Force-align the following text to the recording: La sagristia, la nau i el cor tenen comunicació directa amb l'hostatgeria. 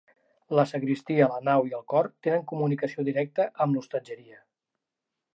La 0.59 0.63
sagristia, 0.69 1.25
la 1.33 1.41
nau 1.49 1.67
i 1.71 1.75
el 1.79 1.83
cor 1.93 2.09
tenen 2.27 2.45
comunicació 2.51 3.05
directa 3.09 3.45
amb 3.67 3.77
l'hostatgeria. 3.77 4.41